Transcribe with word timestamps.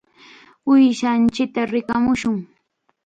Uushanchikta 0.69 1.61
rikamushun. 1.71 2.37